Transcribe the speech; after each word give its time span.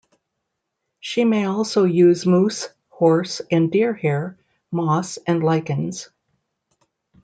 She 0.99 1.25
may 1.25 1.45
also 1.45 1.83
use 1.83 2.25
moose, 2.25 2.69
horse, 2.89 3.39
and 3.51 3.71
deer 3.71 3.93
hair, 3.93 4.35
moss, 4.71 5.17
and 5.27 5.43
lichens. 5.43 6.09